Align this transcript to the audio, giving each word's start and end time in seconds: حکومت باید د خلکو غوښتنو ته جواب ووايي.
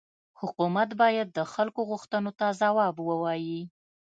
حکومت 0.39 0.89
باید 1.01 1.27
د 1.31 1.39
خلکو 1.53 1.79
غوښتنو 1.89 2.31
ته 2.39 2.47
جواب 2.59 2.95
ووايي. 3.01 3.61